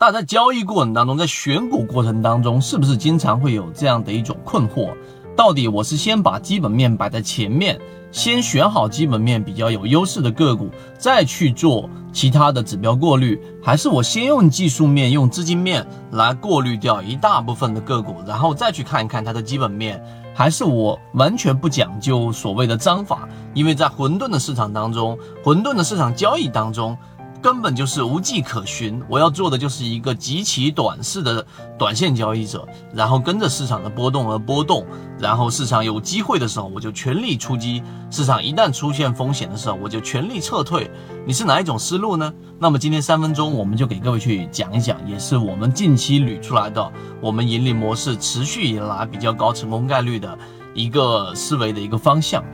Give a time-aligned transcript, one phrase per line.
[0.00, 4.94] 大家在交易过程当中，在选股过程当中，是不是经常会有这样的一种困惑？
[5.36, 7.78] 到底我是先把基本面摆在前面，
[8.10, 20.02] 先选好基本面比较有优势的个股，再去做其他的指标过滤，还是我先用技术面、用资金面来过滤掉一大部分的个股，然后再去看一看它的基本面？
[20.32, 23.28] 还是我完全不讲究所谓的章法？
[23.52, 26.96] 因为在混沌的市场当中，混沌的市场交易当中。
[27.40, 29.02] 根本就是无迹可寻。
[29.08, 31.44] 我要做的就是一个极其短视的
[31.78, 34.86] 短线交易者，然后跟着市场的波动而波动，
[35.18, 40.90] 然后市场有机会的时候我就全力出击，市场一旦出现风险的时候我就全力撤退。
[41.26, 42.32] 你是哪一种思路呢？
[42.58, 50.38] 那么今天三分钟我们就给各位去讲一讲，也是我们近期捋出来的我们盈利模式持续以来比较高成功概率的
[50.74, 52.44] 一个思维的一个方向。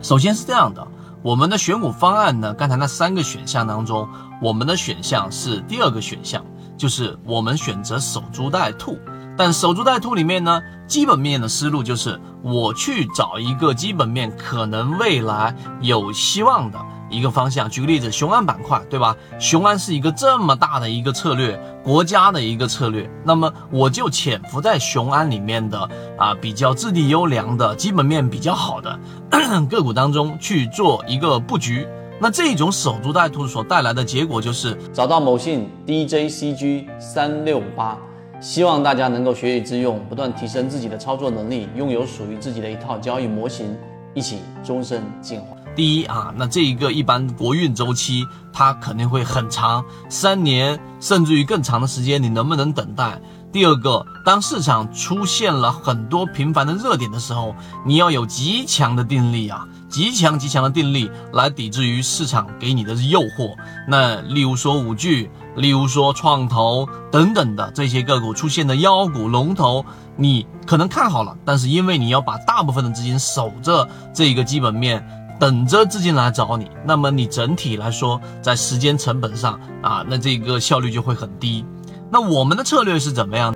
[0.00, 0.86] 首先是这样的。
[1.22, 2.54] 我们的选股方案呢？
[2.54, 4.08] 刚才那三个选项当中，
[4.40, 6.44] 我们的选项是第二个选项，
[6.76, 8.98] 就是我们选择守株待兔。
[9.36, 16.78] 但守株待兔里面呢，基本面的思路就是我去找一个基本面可能未来有希望的。
[17.08, 19.16] 一个方向，举个例子，雄安板块，对吧？
[19.38, 28.98] 雄安是一个这么大的一个策略，国家的一个策略，那么我就潜伏在雄安里面的啊，比较质地优良的、基本面比较好的
[29.70, 31.86] 个股当中去做一个布局。
[32.18, 37.98] 那这种守株待兔所带来的结果就是找到某信 DJCG 三六八，
[38.40, 43.76] 希望大家能够学以致用，不断提升自己的操作能力，拥有属于自己的一套交易模型，
[44.14, 45.56] 一起终身进化。
[45.76, 53.20] 第一啊，那这一个一般国运周期它肯定会很长，三年甚至于更长的时间，你能不能等待？
[53.52, 57.54] 第二个，当市场出现了很多频繁的热点的时候，
[57.84, 63.54] 你要有极强的定力啊，极强极强的定力来抵制于市场给你的诱惑。
[63.86, 69.84] 那例如说五 G，例如说创投等等的这些个股出现的妖股龙头，
[70.16, 75.06] 你可能看好了，但是因为你要把大部分的资金守着这一个基本面。
[75.38, 81.64] 等着资金来找你，那么你整体来说，在时间成本上啊，那这个效率就会很低。
[82.10, 83.54] 那我们的策略是怎么样？